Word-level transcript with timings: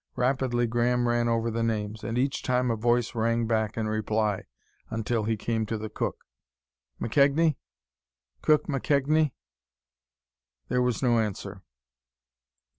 Rapidly 0.15 0.65
Graham 0.65 1.07
ran 1.07 1.27
over 1.27 1.51
the 1.51 1.61
names, 1.61 2.03
and 2.03 2.17
each 2.17 2.41
time 2.41 2.71
a 2.71 2.75
voice 2.75 3.13
rang 3.13 3.45
back 3.45 3.77
in 3.77 3.87
reply 3.87 4.45
until 4.89 5.25
he 5.25 5.37
came 5.37 5.63
to 5.67 5.77
the 5.77 5.89
cook. 5.91 6.25
"McKegnie?... 6.99 7.57
Cook 8.41 8.65
McKegnie?" 8.65 9.33
There 10.69 10.81
was 10.81 11.03
no 11.03 11.19
answer. 11.19 11.61